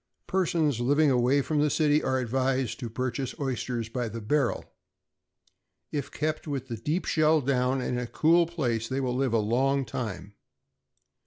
= 0.19 0.25
Persons 0.27 0.79
living 0.79 1.11
away 1.11 1.43
from 1.43 1.59
the 1.59 1.69
city 1.69 2.01
are 2.01 2.17
advised 2.17 2.79
to 2.79 2.89
purchase 2.89 3.35
oysters 3.39 3.87
by 3.87 4.09
the 4.09 4.19
barrel. 4.19 4.65
If 5.91 6.09
kept 6.09 6.47
with 6.47 6.69
the 6.69 6.77
deep 6.77 7.05
shell 7.05 7.39
down, 7.39 7.81
and 7.81 7.99
in 7.99 8.03
a 8.03 8.07
cool 8.07 8.47
place, 8.47 8.87
they 8.87 8.99
will 8.99 9.15
live 9.15 9.33
a 9.33 9.37
long 9.37 9.85
time. 9.85 10.33